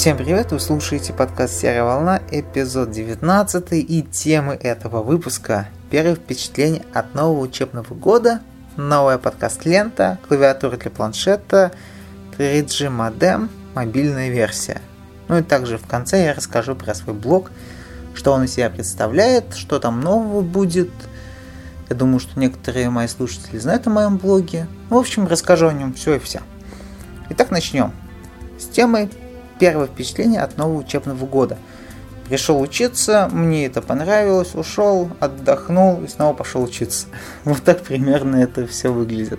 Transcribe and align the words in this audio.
Всем 0.00 0.16
привет, 0.16 0.50
вы 0.50 0.60
слушаете 0.60 1.12
подкаст 1.12 1.60
«Серая 1.60 1.84
волна», 1.84 2.22
эпизод 2.30 2.90
19 2.90 3.66
и 3.72 4.02
темы 4.02 4.54
этого 4.54 5.02
выпуска 5.02 5.68
Первое 5.90 6.14
впечатление 6.14 6.86
от 6.94 7.14
нового 7.14 7.40
учебного 7.40 7.92
года, 7.92 8.40
новая 8.78 9.18
подкаст-лента, 9.18 10.18
клавиатура 10.26 10.78
для 10.78 10.90
планшета, 10.90 11.72
3G 12.38 12.88
модем, 12.88 13.50
мобильная 13.74 14.30
версия. 14.30 14.80
Ну 15.28 15.36
и 15.36 15.42
также 15.42 15.76
в 15.76 15.86
конце 15.86 16.24
я 16.24 16.32
расскажу 16.32 16.74
про 16.74 16.94
свой 16.94 17.14
блог, 17.14 17.50
что 18.14 18.32
он 18.32 18.44
из 18.44 18.54
себя 18.54 18.70
представляет, 18.70 19.54
что 19.54 19.78
там 19.80 20.00
нового 20.00 20.40
будет. 20.40 20.88
Я 21.90 21.96
думаю, 21.96 22.20
что 22.20 22.40
некоторые 22.40 22.88
мои 22.88 23.06
слушатели 23.06 23.58
знают 23.58 23.86
о 23.86 23.90
моем 23.90 24.16
блоге. 24.16 24.66
В 24.88 24.96
общем, 24.96 25.26
расскажу 25.26 25.68
о 25.68 25.74
нем 25.74 25.92
все 25.92 26.14
и 26.14 26.18
вся. 26.18 26.40
Итак, 27.28 27.50
начнем 27.50 27.92
с 28.58 28.64
темой 28.64 29.10
первое 29.60 29.86
впечатление 29.86 30.40
от 30.40 30.56
нового 30.56 30.78
учебного 30.78 31.24
года. 31.26 31.58
Пришел 32.28 32.60
учиться, 32.60 33.28
мне 33.30 33.66
это 33.66 33.82
понравилось, 33.82 34.54
ушел, 34.54 35.10
отдохнул 35.20 36.02
и 36.02 36.08
снова 36.08 36.32
пошел 36.34 36.64
учиться. 36.64 37.06
Вот 37.44 37.62
так 37.62 37.82
примерно 37.82 38.36
это 38.36 38.66
все 38.66 38.92
выглядит. 38.92 39.38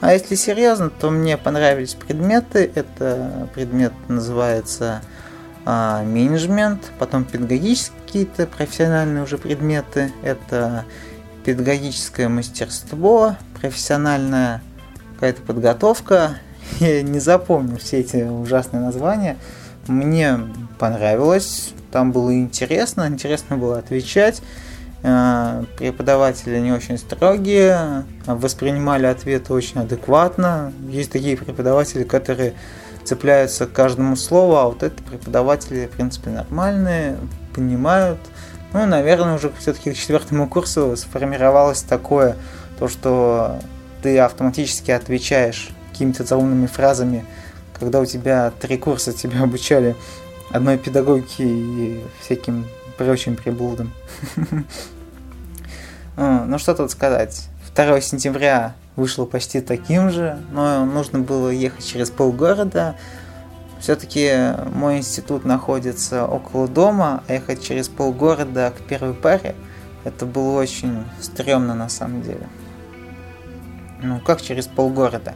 А 0.00 0.12
если 0.12 0.34
серьезно, 0.34 0.90
то 0.90 1.10
мне 1.10 1.38
понравились 1.38 1.94
предметы. 1.94 2.70
Это 2.74 3.48
предмет 3.54 3.92
называется 4.08 5.00
а, 5.64 6.02
менеджмент, 6.02 6.92
потом 6.98 7.24
педагогические 7.24 7.98
какие-то 8.04 8.46
профессиональные 8.46 9.22
уже 9.22 9.38
предметы. 9.38 10.12
Это 10.22 10.84
педагогическое 11.44 12.28
мастерство, 12.28 13.36
профессиональная 13.60 14.60
какая-то 15.14 15.40
подготовка 15.42 16.36
я 16.80 17.02
не 17.02 17.18
запомню 17.20 17.78
все 17.78 18.00
эти 18.00 18.16
ужасные 18.16 18.82
названия. 18.82 19.36
Мне 19.86 20.40
понравилось, 20.78 21.74
там 21.92 22.12
было 22.12 22.34
интересно, 22.34 23.06
интересно 23.08 23.56
было 23.56 23.78
отвечать. 23.78 24.42
Э, 25.02 25.64
преподаватели 25.76 26.58
не 26.58 26.72
очень 26.72 26.96
строгие, 26.96 28.04
воспринимали 28.26 29.06
ответы 29.06 29.52
очень 29.52 29.80
адекватно. 29.80 30.72
Есть 30.88 31.12
такие 31.12 31.36
преподаватели, 31.36 32.04
которые 32.04 32.54
цепляются 33.04 33.66
к 33.66 33.72
каждому 33.72 34.16
слову, 34.16 34.56
а 34.56 34.64
вот 34.64 34.82
это 34.82 35.02
преподаватели, 35.02 35.86
в 35.86 35.90
принципе, 35.90 36.30
нормальные, 36.30 37.18
понимают. 37.54 38.18
Ну, 38.72 38.86
наверное, 38.86 39.34
уже 39.34 39.52
все-таки 39.58 39.92
к 39.92 39.96
четвертому 39.96 40.48
курсу 40.48 40.96
сформировалось 40.96 41.82
такое, 41.82 42.36
то, 42.78 42.88
что 42.88 43.58
ты 44.02 44.18
автоматически 44.18 44.90
отвечаешь 44.90 45.70
какими-то 45.92 46.24
заумными 46.24 46.66
фразами, 46.66 47.24
когда 47.84 48.00
у 48.00 48.06
тебя 48.06 48.50
три 48.60 48.78
курса 48.78 49.12
тебя 49.12 49.42
обучали 49.42 49.94
одной 50.50 50.78
педагогике 50.78 51.44
и 51.44 52.00
всяким 52.20 52.66
прочим 52.96 53.36
приблудам. 53.36 53.92
Ну 56.16 56.58
что 56.58 56.76
тут 56.76 56.92
сказать. 56.92 57.48
2 57.74 58.00
сентября 58.00 58.76
вышло 58.94 59.24
почти 59.24 59.60
таким 59.60 60.10
же, 60.10 60.38
но 60.52 60.84
нужно 60.84 61.18
было 61.18 61.48
ехать 61.48 61.84
через 61.84 62.08
полгорода. 62.08 62.94
Все-таки 63.80 64.54
мой 64.72 64.98
институт 64.98 65.44
находится 65.44 66.24
около 66.24 66.68
дома, 66.68 67.24
а 67.26 67.32
ехать 67.32 67.64
через 67.64 67.88
полгорода 67.88 68.72
к 68.78 68.82
первой 68.86 69.12
паре, 69.12 69.56
это 70.04 70.24
было 70.24 70.60
очень 70.60 71.02
стрёмно 71.20 71.74
на 71.74 71.88
самом 71.88 72.22
деле. 72.22 72.46
Ну, 74.00 74.20
как 74.20 74.40
через 74.40 74.68
полгорода? 74.68 75.34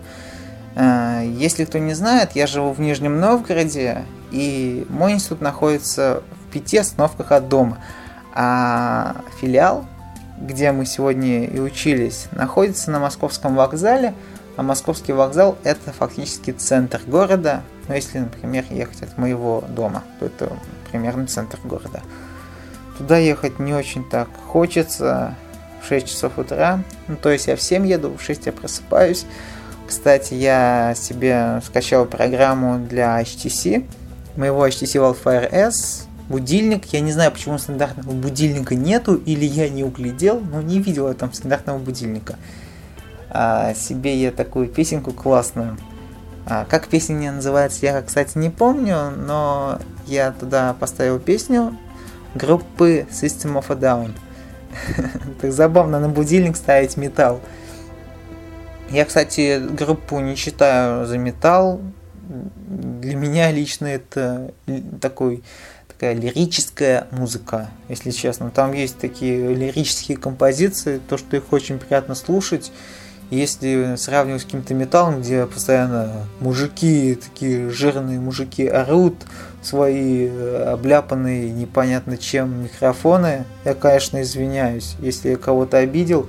Э, 0.75 1.23
если 1.27 1.65
кто 1.65 1.79
не 1.79 1.95
знает, 1.95 2.33
я 2.35 2.47
живу 2.47 2.73
в 2.73 2.81
Нижнем 2.81 3.21
Новгороде, 3.21 4.05
и 4.31 4.87
мой 4.89 5.13
институт 5.13 5.41
находится 5.41 6.23
в 6.47 6.53
пяти 6.53 6.79
остановках 6.79 7.33
от 7.33 7.49
дома. 7.49 7.79
А 8.35 9.17
филиал, 9.41 9.87
где 10.41 10.71
мы 10.73 10.87
сегодня 10.87 11.45
и 11.45 11.59
учились, 11.59 12.27
находится 12.33 12.91
на 12.91 13.01
Московском 13.01 13.57
вокзале, 13.57 14.15
а 14.57 14.63
Московский 14.63 15.13
вокзал 15.13 15.57
это 15.65 15.93
фактически 15.93 16.51
центр 16.51 17.01
города. 17.07 17.63
Но 17.87 17.95
если, 17.95 18.19
например, 18.19 18.65
ехать 18.71 19.03
от 19.03 19.17
моего 19.17 19.65
дома, 19.69 20.03
то 20.19 20.27
это 20.27 20.53
примерно 20.91 21.27
центр 21.27 21.59
города. 21.65 22.03
Туда 22.99 23.19
ехать 23.19 23.61
не 23.61 23.73
очень 23.73 24.09
так 24.09 24.29
хочется 24.49 25.37
в 25.81 25.87
6 25.87 26.09
часов 26.09 26.39
утра. 26.39 26.83
Ну, 27.07 27.17
то 27.17 27.31
есть 27.31 27.47
я 27.47 27.57
в 27.57 27.63
7 27.63 27.87
еду, 27.87 28.17
в 28.19 28.23
6 28.23 28.47
я 28.47 28.53
просыпаюсь. 28.53 29.27
Кстати, 29.89 30.35
я 30.35 30.95
себе 30.95 31.63
скачал 31.65 32.05
программу 32.05 32.79
для 32.79 33.19
HTC, 33.23 33.89
моего 34.37 34.67
HTC 34.67 35.01
Wildfire 35.01 35.49
S, 35.51 36.07
будильник. 36.29 36.85
Я 36.93 37.01
не 37.01 37.11
знаю, 37.11 37.33
почему 37.33 37.57
стандартного 37.57 38.13
будильника 38.13 38.75
нету, 38.75 39.15
или 39.15 39.47
я 39.47 39.71
не 39.71 39.85
углядел, 39.85 40.41
но 40.41 40.61
не 40.61 40.79
видел 40.79 41.09
я 41.09 41.15
там 41.15 41.33
стандартного 41.33 41.79
будильника. 41.79 42.37
А, 43.31 43.73
себе 43.73 44.15
я 44.21 44.31
такую 44.31 44.69
песенку 44.69 45.13
классную. 45.13 45.79
А, 46.45 46.67
как 46.67 46.89
песня 46.89 47.33
называется, 47.33 47.87
я, 47.87 48.03
кстати, 48.03 48.37
не 48.37 48.51
помню, 48.51 49.11
но 49.11 49.79
я 50.07 50.33
туда 50.33 50.75
поставил 50.79 51.19
песню 51.19 51.75
группы 52.35 53.07
System 53.11 53.59
of 53.59 53.65
a 53.71 53.75
Down. 53.75 54.11
Так 55.41 55.51
забавно 55.51 55.99
на 55.99 56.11
будильник 56.11 56.57
ставить 56.57 56.99
металл. 56.99 57.41
Я, 58.91 59.05
кстати, 59.05 59.59
группу 59.59 60.19
не 60.21 60.35
читаю 60.35 61.07
за 61.07 61.19
металл. 61.19 61.81
Для 62.69 63.17
меня 63.17 63.51
лично 63.53 63.87
это 63.87 64.53
такой 65.01 65.43
такая 65.89 66.15
лирическая 66.15 67.07
музыка, 67.11 67.69
если 67.89 68.13
честно. 68.13 68.51
Там 68.51 68.73
есть 68.73 68.99
такие 68.99 69.55
лирические 69.55 70.17
композиции, 70.17 71.01
то, 71.07 71.19
что 71.19 71.37
их 71.37 71.53
очень 71.53 71.79
приятно 71.79 72.15
слушать. 72.15 72.73
Если 73.31 73.97
сравнивать 73.97 74.41
с 74.41 74.45
каким-то 74.45 74.73
металлом, 74.73 75.21
где 75.21 75.45
постоянно 75.45 76.25
мужики, 76.41 77.15
такие 77.15 77.69
жирные 77.69 78.21
мужики 78.21 78.67
орут, 78.67 79.17
свои 79.61 80.29
обляпанные 80.29 81.51
непонятно 81.51 82.17
чем 82.17 82.63
микрофоны, 82.65 83.45
я, 83.67 83.75
конечно, 83.75 84.23
извиняюсь, 84.23 84.95
если 85.01 85.31
я 85.31 85.37
кого-то 85.37 85.77
обидел, 85.77 86.27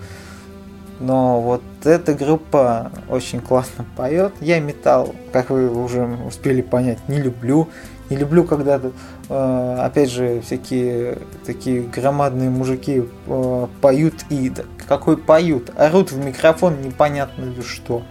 но 1.00 1.42
вот 1.42 1.62
эта 1.84 2.14
группа 2.14 2.92
очень 3.08 3.40
классно 3.40 3.86
поет. 3.96 4.34
Я 4.42 4.60
металл, 4.60 5.16
как 5.32 5.50
вы 5.50 5.70
уже 5.70 6.06
успели 6.28 6.62
понять, 6.62 7.00
не 7.08 7.22
люблю. 7.22 7.70
Не 8.10 8.18
люблю, 8.18 8.44
когда, 8.44 8.82
э, 9.30 9.78
опять 9.80 10.10
же, 10.10 10.42
всякие 10.42 11.20
такие 11.46 11.82
громадные 11.84 12.50
мужики 12.50 13.04
э, 13.28 13.68
поют 13.82 14.16
и... 14.32 14.52
Какой 14.88 15.18
поют? 15.18 15.72
Орут 15.78 16.12
в 16.12 16.18
микрофон 16.18 16.82
непонятно 16.82 17.54
что. 17.62 18.02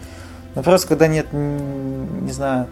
Ну 0.55 0.63
просто 0.63 0.89
когда 0.89 1.09
нет, 1.09 1.33
не 1.33 2.31
знаю, 2.31 2.69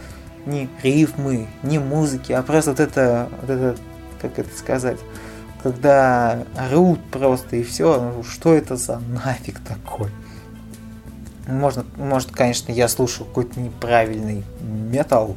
ни 0.47 0.69
рифмы, 0.83 1.49
ни 1.65 1.79
музыки, 1.79 2.33
а 2.33 2.43
просто 2.43 2.71
вот 2.71 2.81
это, 2.81 3.29
вот 3.41 3.51
это 3.51 3.77
как 4.23 4.39
это 4.39 4.57
сказать, 4.57 4.99
когда 5.63 6.45
орут 6.57 7.01
просто 7.11 7.57
и 7.57 7.63
все, 7.63 8.01
ну, 8.01 8.23
что 8.23 8.55
это 8.55 8.77
за 8.77 8.99
нафиг 8.99 9.61
такой? 9.61 10.11
Можно, 11.47 11.85
может, 11.97 12.31
конечно, 12.33 12.73
я 12.73 12.89
слушаю 12.89 13.27
какой-то 13.27 13.61
неправильный 13.61 14.45
металл, 14.61 15.37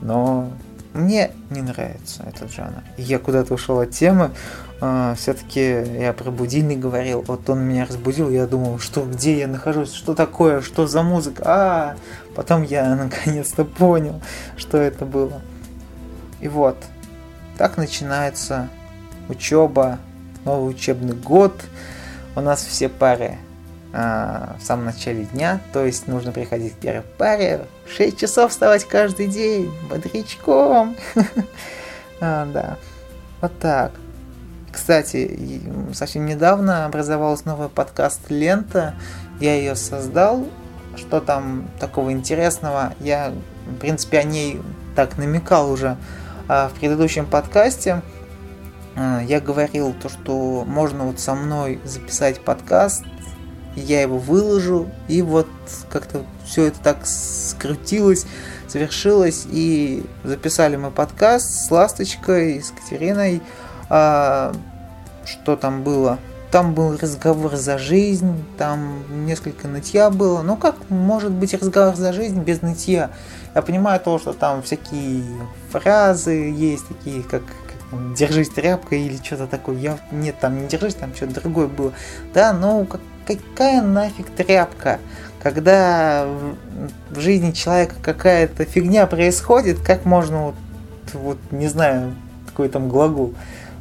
но 0.00 0.50
мне 0.92 1.30
не 1.50 1.62
нравится 1.62 2.24
этот 2.26 2.50
жанр. 2.50 2.82
Я 2.96 3.18
куда-то 3.18 3.54
ушел 3.54 3.80
от 3.80 3.90
темы. 3.90 4.32
Uh, 4.80 5.14
Все-таки 5.14 5.60
я 5.60 6.12
про 6.12 6.30
будильник 6.30 6.78
говорил. 6.78 7.22
Вот 7.26 7.48
он 7.48 7.60
меня 7.60 7.86
разбудил. 7.86 8.30
Я 8.30 8.46
думал, 8.46 8.78
что 8.78 9.04
где 9.04 9.38
я 9.38 9.46
нахожусь, 9.46 9.92
что 9.92 10.14
такое, 10.14 10.62
что 10.62 10.86
за 10.86 11.02
музыка. 11.02 11.42
А, 11.46 11.96
потом 12.34 12.62
я 12.62 12.94
наконец-то 12.96 13.64
понял, 13.64 14.20
что 14.56 14.78
это 14.78 15.04
было. 15.04 15.42
И 16.40 16.48
вот, 16.48 16.76
так 17.56 17.76
начинается 17.76 18.68
учеба, 19.30 19.98
новый 20.44 20.70
учебный 20.70 21.14
год. 21.14 21.54
У 22.36 22.40
нас 22.40 22.64
все 22.64 22.88
пары 22.88 23.38
а, 23.92 24.56
в 24.60 24.62
самом 24.62 24.84
начале 24.84 25.24
дня, 25.24 25.60
то 25.72 25.84
есть 25.84 26.06
нужно 26.06 26.30
приходить 26.30 26.74
к 26.74 26.76
первой 26.76 27.02
паре, 27.02 27.66
6 27.88 28.18
часов 28.18 28.52
вставать 28.52 28.84
каждый 28.84 29.26
день, 29.26 29.72
бодрячком. 29.88 30.96
а, 32.20 32.46
да, 32.46 32.76
вот 33.40 33.58
так. 33.58 33.92
Кстати, 34.70 35.60
совсем 35.92 36.26
недавно 36.26 36.86
образовалась 36.86 37.44
новая 37.44 37.68
подкаст-лента, 37.68 38.94
я 39.40 39.56
ее 39.56 39.74
создал, 39.74 40.46
что 40.94 41.20
там 41.20 41.68
такого 41.80 42.12
интересного, 42.12 42.92
я, 43.00 43.32
в 43.66 43.78
принципе, 43.78 44.18
о 44.18 44.22
ней 44.22 44.60
так 44.94 45.18
намекал 45.18 45.70
уже 45.70 45.96
а, 46.46 46.68
в 46.68 46.74
предыдущем 46.74 47.26
подкасте, 47.26 48.02
я 48.96 49.40
говорил 49.40 49.94
то, 49.94 50.08
что 50.08 50.64
можно 50.66 51.04
вот 51.04 51.20
со 51.20 51.34
мной 51.34 51.80
записать 51.84 52.40
подкаст 52.40 53.04
я 53.76 54.02
его 54.02 54.18
выложу, 54.18 54.88
и 55.08 55.22
вот 55.22 55.48
как-то 55.90 56.24
все 56.44 56.66
это 56.66 56.80
так 56.80 56.98
скрутилось, 57.04 58.26
завершилось, 58.68 59.46
и 59.50 60.04
записали 60.24 60.76
мы 60.76 60.90
подкаст 60.90 61.66
с 61.66 61.70
Ласточкой, 61.70 62.62
с 62.62 62.70
Катериной. 62.70 63.42
А, 63.88 64.52
что 65.24 65.56
там 65.56 65.82
было? 65.82 66.18
Там 66.50 66.74
был 66.74 66.96
разговор 66.96 67.54
за 67.54 67.78
жизнь, 67.78 68.44
там 68.58 69.24
несколько 69.24 69.68
нытья 69.68 70.10
было. 70.10 70.42
Ну 70.42 70.56
как 70.56 70.74
может 70.88 71.30
быть 71.30 71.54
разговор 71.54 71.94
за 71.94 72.12
жизнь 72.12 72.40
без 72.40 72.60
нытья? 72.62 73.10
Я 73.54 73.62
понимаю 73.62 74.00
то, 74.00 74.18
что 74.18 74.32
там 74.32 74.62
всякие 74.62 75.22
фразы 75.70 76.32
есть, 76.32 76.88
такие 76.88 77.22
как 77.22 77.42
держись 78.16 78.48
тряпкой 78.48 79.02
или 79.02 79.16
что-то 79.16 79.46
такое. 79.46 79.76
Я, 79.76 79.98
нет, 80.10 80.36
там 80.40 80.60
не 80.60 80.68
держись, 80.68 80.94
там 80.94 81.14
что-то 81.14 81.40
другое 81.40 81.66
было. 81.66 81.92
Да, 82.34 82.52
ну 82.52 82.84
как, 82.86 83.00
какая 83.26 83.82
нафиг 83.82 84.30
тряпка? 84.30 84.98
Когда 85.42 86.26
в, 86.26 87.14
в 87.14 87.20
жизни 87.20 87.52
человека 87.52 87.94
какая-то 88.02 88.64
фигня 88.64 89.06
происходит, 89.06 89.80
как 89.80 90.04
можно 90.04 90.46
вот, 90.46 90.54
вот 91.14 91.38
не 91.50 91.68
знаю, 91.68 92.14
какой 92.46 92.68
там 92.68 92.88
глагол 92.88 93.34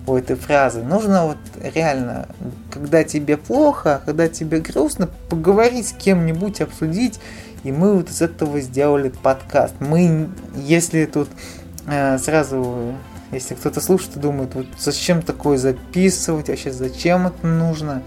у 0.08 0.16
этой 0.16 0.36
фразы. 0.36 0.84
Нужно 0.84 1.28
вот 1.28 1.38
реально, 1.62 2.28
когда 2.72 3.04
тебе 3.04 3.38
плохо, 3.38 4.02
когда 4.06 4.28
тебе 4.28 4.60
грустно, 4.60 5.10
поговорить 5.30 5.90
с 5.90 5.92
кем-нибудь, 5.94 6.62
обсудить. 6.62 7.20
И 7.64 7.72
мы 7.72 7.96
вот 7.96 8.10
из 8.10 8.22
этого 8.22 8.62
сделали 8.62 9.10
подкаст. 9.10 9.76
Мы, 9.80 10.30
если 10.56 11.06
тут 11.06 11.28
э, 11.88 12.18
сразу, 12.18 12.94
если 13.32 13.56
кто-то 13.56 13.82
слушает 13.82 14.18
и 14.18 14.20
думает, 14.20 14.56
вот 14.56 14.68
зачем 14.78 15.22
такое 15.22 15.58
записывать, 15.58 16.50
вообще 16.50 16.72
зачем 16.72 17.28
это 17.28 17.46
нужно, 17.46 18.04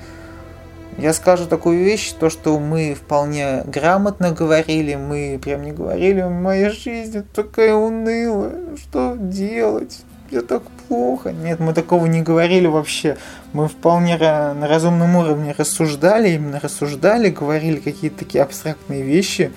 я 0.98 1.14
скажу 1.14 1.46
такую 1.46 1.82
вещь, 1.84 2.12
то, 2.12 2.28
что 2.28 2.58
мы 2.58 2.94
вполне 2.94 3.62
грамотно 3.64 4.32
говорили, 4.32 4.94
мы 4.94 5.40
прям 5.42 5.62
не 5.62 5.72
говорили, 5.72 6.22
моя 6.22 6.70
жизнь 6.70 7.24
такая 7.34 7.74
унылая, 7.74 8.76
что 8.76 9.16
делать? 9.18 10.02
Мне 10.30 10.40
так 10.42 10.62
плохо. 10.88 11.32
Нет, 11.32 11.60
мы 11.60 11.74
такого 11.74 12.06
не 12.06 12.22
говорили 12.22 12.66
вообще. 12.66 13.16
Мы 13.52 13.68
вполне 13.68 14.16
на 14.16 14.66
разумном 14.66 15.16
уровне 15.16 15.54
рассуждали, 15.56 16.30
именно 16.30 16.58
рассуждали, 16.58 17.28
говорили 17.28 17.76
какие-то 17.76 18.20
такие 18.20 18.42
абстрактные 18.42 19.02
вещи. 19.02 19.52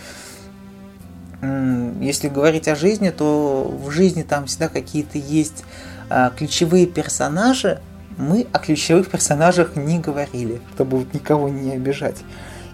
Если 1.42 2.30
говорить 2.30 2.68
о 2.68 2.76
жизни, 2.76 3.10
то 3.10 3.64
в 3.84 3.92
жизни 3.92 4.24
там 4.24 4.46
всегда 4.46 4.70
какие-то 4.70 5.18
есть 5.18 5.64
а, 6.10 6.30
ключевые 6.30 6.88
персонажи, 6.88 7.82
мы 8.18 8.48
о 8.54 8.60
ключевых 8.60 9.10
персонажах 9.10 9.76
не 9.76 10.00
говорили, 10.00 10.62
чтобы 10.74 11.06
никого 11.14 11.50
не 11.50 11.74
обижать. 11.74 12.18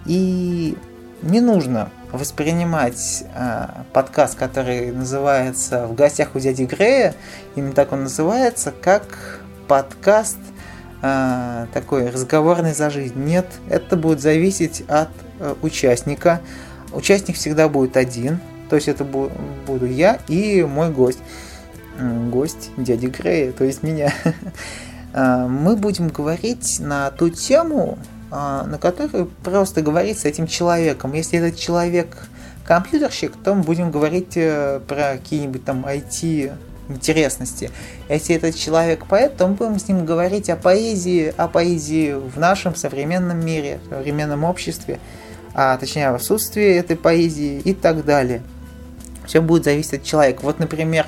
И 0.05 0.77
не 1.21 1.39
нужно 1.39 1.89
воспринимать 2.11 3.23
э, 3.33 3.67
подкаст, 3.93 4.37
который 4.37 4.91
называется 4.91 5.87
«В 5.87 5.95
гостях 5.95 6.35
у 6.35 6.39
дяди 6.39 6.63
Грея», 6.63 7.15
именно 7.55 7.73
так 7.73 7.91
он 7.91 8.03
называется, 8.03 8.73
как 8.81 9.41
подкаст 9.67 10.37
э, 11.01 11.67
такой 11.73 12.09
разговорный 12.09 12.73
за 12.73 12.89
жизнь. 12.89 13.23
Нет, 13.23 13.45
это 13.69 13.95
будет 13.95 14.19
зависеть 14.19 14.83
от 14.87 15.09
э, 15.39 15.55
участника. 15.61 16.41
Участник 16.91 17.37
всегда 17.37 17.69
будет 17.69 17.95
один, 17.95 18.39
то 18.71 18.77
есть 18.77 18.87
это 18.87 19.03
буду 19.03 19.85
я 19.85 20.19
и 20.29 20.63
мой 20.63 20.91
гость. 20.91 21.19
Гость 22.29 22.69
дяди 22.77 23.07
Грея, 23.07 23.51
то 23.51 23.65
есть 23.65 23.83
меня. 23.83 24.13
Э, 25.13 25.45
мы 25.49 25.75
будем 25.75 26.07
говорить 26.07 26.79
на 26.79 27.11
ту 27.11 27.29
тему, 27.29 27.99
э, 28.31 28.33
на 28.33 28.77
которую 28.79 29.29
просто 29.43 29.81
говорить 29.81 30.19
с 30.19 30.23
этим 30.23 30.47
человеком. 30.47 31.11
Если 31.11 31.37
этот 31.37 31.59
человек 31.59 32.29
компьютерщик, 32.65 33.33
то 33.43 33.55
мы 33.55 33.63
будем 33.63 33.91
говорить 33.91 34.37
э, 34.37 34.79
про 34.87 35.17
какие-нибудь 35.17 35.65
там 35.65 35.85
IT 35.85 36.53
интересности. 36.87 37.71
Если 38.07 38.37
этот 38.37 38.55
человек 38.55 39.05
поэт, 39.05 39.35
то 39.35 39.47
мы 39.47 39.55
будем 39.55 39.79
с 39.79 39.89
ним 39.89 40.05
говорить 40.05 40.49
о 40.49 40.55
поэзии, 40.55 41.33
о 41.35 41.49
поэзии 41.49 42.13
в 42.13 42.39
нашем 42.39 42.75
современном 42.75 43.45
мире, 43.45 43.81
в 43.85 43.89
современном 43.89 44.45
обществе, 44.45 44.97
а 45.53 45.75
точнее 45.75 46.11
в 46.11 46.15
отсутствии 46.15 46.73
этой 46.73 46.95
поэзии 46.95 47.59
и 47.59 47.73
так 47.73 48.05
далее. 48.05 48.41
Все 49.25 49.41
будет 49.41 49.63
зависеть 49.63 49.93
от 49.93 50.03
человека. 50.03 50.39
Вот, 50.43 50.59
например, 50.59 51.05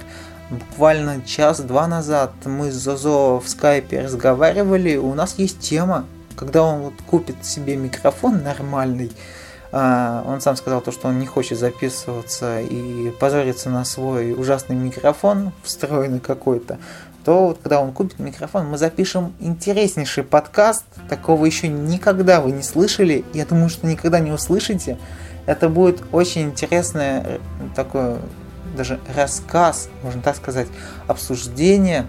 буквально 0.50 1.21
час-два 1.21 1.88
назад 1.88 2.31
мы 2.45 2.71
с 2.71 2.75
Зозо 2.75 3.39
в 3.39 3.48
скайпе 3.48 4.01
разговаривали, 4.01 4.98
у 4.98 5.13
нас 5.13 5.36
есть 5.38 5.60
тема, 5.60 6.06
когда 6.36 6.63
он 6.63 6.81
вот 6.81 6.94
купит 7.07 7.45
себе 7.45 7.75
микрофон 7.75 8.44
нормальный, 8.44 9.12
а, 9.71 10.24
он 10.27 10.42
сам 10.42 10.56
сказал 10.56 10.81
то, 10.81 10.92
что 10.92 11.07
он 11.07 11.19
не 11.19 11.25
хочет 11.25 11.57
записываться 11.57 12.62
и 12.62 13.10
позориться 13.19 13.69
на 13.69 13.86
свой 13.86 14.33
ужасный 14.33 14.75
микрофон, 14.75 15.51
встроенный 15.63 16.19
какой-то, 16.19 16.77
то 17.25 17.48
вот 17.48 17.60
когда 17.63 17.81
он 17.81 17.94
купит 17.94 18.19
микрофон, 18.19 18.68
мы 18.68 18.77
запишем 18.77 19.33
интереснейший 19.39 20.24
подкаст, 20.24 20.83
такого 21.10 21.45
еще 21.45 21.69
никогда 21.69 22.42
вы 22.42 22.51
не 22.51 22.63
слышали, 22.63 23.24
я 23.33 23.45
думаю, 23.45 23.69
что 23.69 23.88
никогда 23.88 24.19
не 24.19 24.31
услышите. 24.31 24.98
Это 25.45 25.69
будет 25.69 26.04
очень 26.12 26.44
интересное 26.44 27.24
э, 27.25 27.40
такое 27.75 28.18
даже 28.75 29.00
рассказ, 29.16 29.90
можно 30.01 30.22
так 30.22 30.36
сказать, 30.36 30.68
обсуждение, 31.07 32.07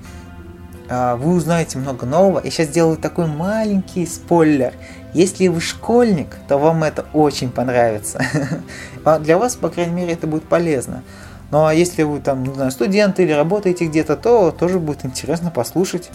а, 0.89 1.17
вы 1.17 1.35
узнаете 1.35 1.79
много 1.79 2.07
нового. 2.07 2.41
Я 2.45 2.51
сейчас 2.51 2.69
сделаю 2.69 2.97
такой 2.97 3.27
маленький 3.27 4.07
спойлер. 4.07 4.75
Если 5.13 5.49
вы 5.49 5.61
школьник, 5.61 6.29
то 6.49 6.59
вам 6.59 6.85
это 6.85 7.07
очень 7.13 7.51
понравится. 7.51 8.23
А 9.05 9.19
для 9.19 9.37
вас, 9.37 9.55
по 9.55 9.69
крайней 9.69 9.93
мере, 9.93 10.15
это 10.15 10.27
будет 10.27 10.45
полезно. 10.45 11.03
Ну 11.51 11.67
а 11.67 11.75
если 11.75 12.05
вы 12.05 12.21
там, 12.21 12.43
не 12.43 12.55
знаю, 12.55 12.71
студент 12.71 13.21
или 13.21 13.33
работаете 13.33 13.85
где-то, 13.85 14.17
то 14.17 14.51
тоже 14.51 14.79
будет 14.79 15.05
интересно 15.05 15.51
послушать 15.51 16.11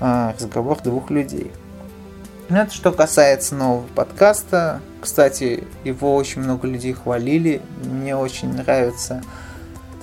а, 0.00 0.34
разговор 0.38 0.78
двух 0.82 1.10
людей. 1.10 1.50
Ну, 2.48 2.56
это 2.56 2.72
что 2.72 2.92
касается 2.92 3.54
нового 3.54 3.86
подкаста. 3.94 4.80
Кстати, 5.00 5.64
его 5.84 6.14
очень 6.14 6.42
много 6.42 6.68
людей 6.68 6.92
хвалили. 6.92 7.60
Мне 7.84 8.16
очень 8.16 8.52
нравится 8.52 9.22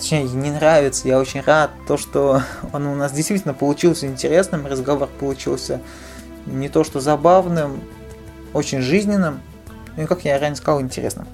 точнее, 0.04 0.24
не 0.24 0.52
нравится. 0.52 1.08
Я 1.08 1.18
очень 1.18 1.42
рад, 1.42 1.72
то, 1.88 1.98
что 1.98 2.42
он 2.74 2.88
у 2.88 2.96
нас 2.96 3.14
действительно 3.14 3.54
получился 3.54 4.06
интересным, 4.06 4.68
разговор 4.68 5.08
получился 5.20 5.80
не 6.46 6.68
то 6.68 6.84
что 6.84 7.00
забавным, 7.00 7.82
очень 8.54 8.82
жизненным, 8.82 9.42
ну 9.96 10.04
и, 10.04 10.06
как 10.06 10.26
я 10.26 10.38
ранее 10.38 10.58
сказал, 10.58 10.82
интересным. 10.82 11.26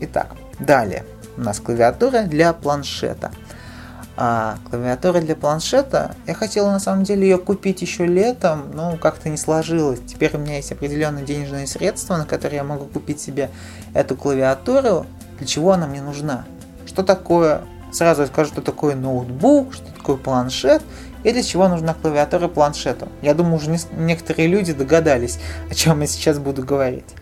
Итак, 0.00 0.34
далее 0.58 1.04
у 1.36 1.42
нас 1.42 1.60
клавиатура 1.60 2.22
для 2.22 2.52
планшета. 2.52 3.30
А 4.22 4.58
клавиатура 4.68 5.20
для 5.20 5.34
планшета, 5.34 6.14
я 6.26 6.34
хотел 6.34 6.66
на 6.66 6.78
самом 6.78 7.04
деле 7.04 7.22
ее 7.22 7.38
купить 7.38 7.80
еще 7.80 8.04
летом, 8.04 8.70
но 8.74 8.98
как-то 8.98 9.30
не 9.30 9.38
сложилось. 9.38 10.00
Теперь 10.06 10.36
у 10.36 10.38
меня 10.38 10.56
есть 10.56 10.70
определенные 10.70 11.24
денежные 11.24 11.66
средства, 11.66 12.18
на 12.18 12.26
которые 12.26 12.58
я 12.58 12.64
могу 12.64 12.84
купить 12.84 13.20
себе 13.20 13.48
эту 13.94 14.16
клавиатуру. 14.16 15.06
Для 15.38 15.46
чего 15.46 15.72
она 15.72 15.86
мне 15.86 16.02
нужна? 16.02 16.44
Что 16.86 17.02
такое 17.02 17.62
Сразу 17.92 18.26
скажу, 18.26 18.52
что 18.52 18.62
такое 18.62 18.94
ноутбук, 18.94 19.74
что 19.74 19.92
такое 19.92 20.16
планшет 20.16 20.82
и 21.24 21.32
для 21.32 21.42
чего 21.42 21.68
нужна 21.68 21.94
клавиатура 21.94 22.48
планшету. 22.48 23.08
Я 23.20 23.34
думаю, 23.34 23.56
уже 23.56 23.76
некоторые 23.96 24.48
люди 24.48 24.72
догадались, 24.72 25.38
о 25.68 25.74
чем 25.74 26.00
я 26.00 26.06
сейчас 26.06 26.38
буду 26.38 26.64
говорить. 26.64 27.14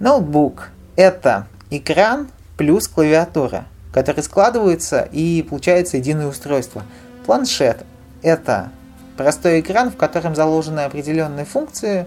Ноутбук– 0.00 0.70
это 0.96 1.46
экран 1.70 2.28
плюс 2.56 2.88
клавиатура, 2.88 3.64
которые 3.92 4.22
складываются 4.22 5.08
и 5.12 5.42
получается 5.42 5.98
единое 5.98 6.26
устройство. 6.26 6.82
Планшет– 7.26 7.84
это 8.22 8.70
простой 9.16 9.60
экран, 9.60 9.90
в 9.90 9.96
котором 9.96 10.34
заложены 10.34 10.80
определенные 10.80 11.44
функции, 11.44 12.06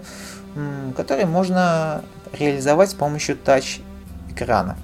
которые 0.96 1.26
можно 1.26 2.02
реализовать 2.32 2.90
с 2.90 2.94
помощью 2.94 3.36
тач-экрана, 3.36 4.76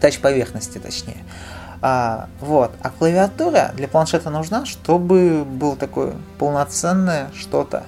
тач-поверхности 0.00 0.78
точнее. 0.78 1.22
А, 1.82 2.28
вот. 2.40 2.72
А 2.82 2.90
клавиатура 2.90 3.72
для 3.76 3.86
планшета 3.86 4.30
нужна, 4.30 4.64
чтобы 4.64 5.44
было 5.44 5.76
такое 5.76 6.14
полноценное 6.38 7.30
что-то. 7.34 7.84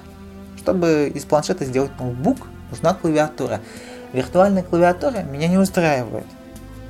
Чтобы 0.57 1.11
из 1.13 1.25
планшета 1.25 1.65
сделать 1.65 1.91
ноутбук, 1.99 2.37
нужна 2.69 2.93
клавиатура. 2.93 3.61
Виртуальная 4.13 4.63
клавиатура 4.63 5.23
меня 5.23 5.47
не 5.47 5.57
устраивает. 5.57 6.25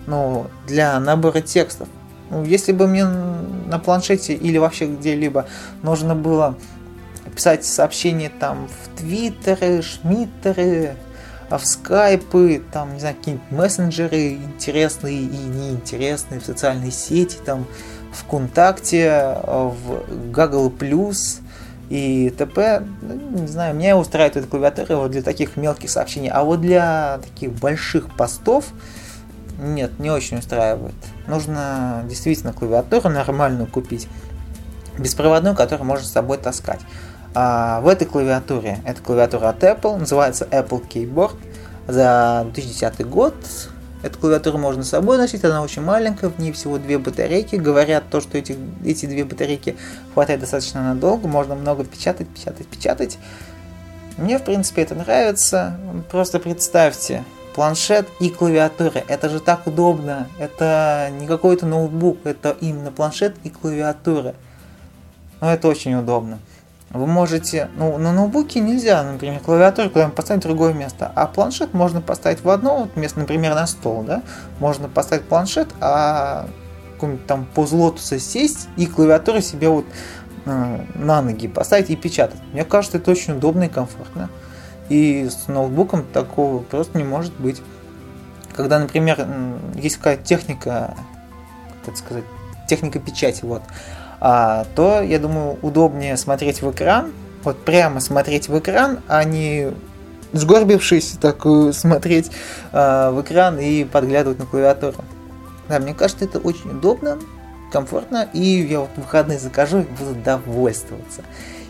Ну, 0.07 0.47
для 0.67 0.99
набора 0.99 1.41
текстов. 1.41 1.87
Ну, 2.29 2.43
если 2.43 2.71
бы 2.71 2.87
мне 2.87 3.05
на 3.05 3.79
планшете 3.79 4.33
или 4.33 4.57
вообще 4.57 4.87
где-либо 4.87 5.45
нужно 5.83 6.15
было 6.15 6.55
писать 7.35 7.65
сообщения 7.65 8.31
там 8.39 8.67
в 8.67 8.99
Твиттеры, 8.99 9.81
Шмиттеры, 9.81 10.95
а 11.49 11.57
в 11.57 11.65
скайпы, 11.65 12.61
там, 12.71 12.93
не 12.93 12.99
знаю, 12.99 13.15
какие-нибудь 13.15 13.51
мессенджеры 13.51 14.33
интересные 14.33 15.21
и 15.21 15.37
неинтересные 15.37 16.39
в 16.39 16.45
социальной 16.45 16.91
сети, 16.91 17.37
там, 17.43 17.65
ВКонтакте, 18.11 19.37
в 19.43 20.31
Google+, 20.31 20.71
и 21.89 22.29
т.п. 22.37 22.83
Ну, 23.01 23.41
не 23.41 23.47
знаю, 23.47 23.75
меня 23.75 23.97
устраивает 23.97 24.37
эта 24.37 24.47
клавиатура 24.47 24.97
вот 24.97 25.11
для 25.11 25.23
таких 25.23 25.57
мелких 25.57 25.89
сообщений, 25.89 26.29
а 26.29 26.43
вот 26.43 26.61
для 26.61 27.19
таких 27.23 27.51
больших 27.53 28.15
постов 28.15 28.65
нет, 29.59 29.99
не 29.99 30.09
очень 30.09 30.39
устраивает. 30.39 30.95
Нужно 31.27 32.03
действительно 32.07 32.53
клавиатуру 32.53 33.09
нормальную 33.09 33.67
купить, 33.67 34.07
беспроводную, 34.97 35.55
которую 35.55 35.85
можно 35.85 36.05
с 36.05 36.11
собой 36.11 36.37
таскать. 36.37 36.81
А 37.35 37.81
в 37.81 37.87
этой 37.87 38.07
клавиатуре, 38.07 38.79
это 38.85 39.01
клавиатура 39.01 39.49
от 39.49 39.63
Apple, 39.63 39.97
называется 39.97 40.47
Apple 40.49 40.87
Keyboard, 40.87 41.35
за 41.87 42.47
2010 42.53 43.07
год 43.07 43.35
Эту 44.01 44.17
клавиатуру 44.17 44.57
можно 44.57 44.83
с 44.83 44.89
собой 44.89 45.17
носить, 45.17 45.43
она 45.43 45.61
очень 45.61 45.81
маленькая, 45.81 46.29
в 46.29 46.39
ней 46.39 46.53
всего 46.53 46.77
две 46.77 46.97
батарейки. 46.97 47.57
Говорят 47.57 48.05
то, 48.09 48.21
что 48.21 48.37
эти, 48.37 48.57
эти 48.85 49.05
две 49.05 49.25
батарейки 49.25 49.75
хватает 50.13 50.39
достаточно 50.39 50.81
надолго, 50.81 51.27
можно 51.27 51.55
много 51.55 51.83
печатать, 51.83 52.29
печатать, 52.29 52.67
печатать. 52.67 53.17
Мне, 54.17 54.39
в 54.39 54.43
принципе, 54.43 54.83
это 54.83 54.95
нравится. 54.95 55.77
Просто 56.09 56.39
представьте, 56.39 57.25
планшет 57.53 58.07
и 58.19 58.29
клавиатура. 58.29 59.03
Это 59.07 59.29
же 59.29 59.39
так 59.39 59.67
удобно. 59.67 60.27
Это 60.39 61.09
не 61.19 61.27
какой-то 61.27 61.65
ноутбук, 61.65 62.19
это 62.25 62.55
именно 62.61 62.91
планшет 62.91 63.35
и 63.43 63.49
клавиатура. 63.49 64.35
Но 65.41 65.47
ну, 65.47 65.53
это 65.53 65.67
очень 65.67 65.95
удобно. 65.95 66.39
Вы 66.91 67.05
можете, 67.05 67.69
ну, 67.75 67.97
на 67.99 68.11
ноутбуке 68.11 68.59
нельзя, 68.59 69.03
например, 69.03 69.39
клавиатуру 69.41 69.89
куда-нибудь 69.89 70.15
поставить 70.15 70.43
в 70.43 70.47
другое 70.47 70.73
место, 70.73 71.11
а 71.13 71.27
планшет 71.27 71.73
можно 71.75 72.01
поставить 72.01 72.43
в 72.43 72.49
одно 72.49 72.79
вот 72.79 72.95
место, 72.95 73.19
например, 73.19 73.53
на 73.53 73.67
стол, 73.67 74.01
да, 74.01 74.23
можно 74.59 74.89
поставить 74.89 75.25
планшет, 75.25 75.67
а 75.79 76.47
какой-нибудь 76.93 77.27
там 77.27 77.45
поз 77.45 77.71
лотуса 77.71 78.19
сесть 78.19 78.69
и 78.75 78.87
клавиатуру 78.87 79.39
себе 79.39 79.69
вот 79.69 79.85
э, 80.45 80.79
на 80.95 81.21
ноги 81.21 81.47
поставить 81.47 81.91
и 81.91 81.95
печатать. 81.95 82.39
Мне 82.53 82.65
кажется, 82.65 82.97
это 82.97 83.11
очень 83.11 83.33
удобно 83.33 83.65
и 83.65 83.69
комфортно. 83.69 84.29
И 84.89 85.29
с 85.29 85.47
ноутбуком 85.47 86.03
такого 86.03 86.61
просто 86.63 86.97
не 86.97 87.03
может 87.03 87.33
быть. 87.39 87.61
Когда, 88.55 88.79
например, 88.79 89.25
есть 89.75 89.97
какая-то 89.97 90.23
техника, 90.23 90.95
как 91.81 91.93
это 91.93 91.97
сказать, 91.97 92.23
техника 92.67 92.99
печати, 92.99 93.45
вот, 93.45 93.61
а, 94.19 94.65
то, 94.75 95.01
я 95.01 95.19
думаю, 95.19 95.57
удобнее 95.61 96.17
смотреть 96.17 96.61
в 96.61 96.71
экран, 96.71 97.11
вот 97.43 97.63
прямо 97.63 98.01
смотреть 98.01 98.49
в 98.49 98.59
экран, 98.59 98.99
а 99.07 99.23
не 99.23 99.71
сгорбившись 100.33 101.17
так 101.21 101.45
смотреть 101.71 102.31
а, 102.71 103.11
в 103.11 103.21
экран 103.21 103.59
и 103.59 103.85
подглядывать 103.85 104.39
на 104.39 104.45
клавиатуру. 104.45 104.97
Да, 105.69 105.79
мне 105.79 105.93
кажется, 105.93 106.25
это 106.25 106.39
очень 106.39 106.71
удобно, 106.71 107.19
комфортно, 107.71 108.27
и 108.33 108.39
я 108.39 108.81
вот 108.81 108.89
в 108.95 109.01
выходные 109.01 109.39
закажу 109.39 109.79
и 109.79 109.83
буду 109.83 110.15
довольствоваться. 110.15 111.21